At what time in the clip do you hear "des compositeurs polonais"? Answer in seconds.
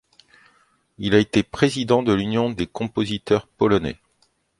2.49-3.99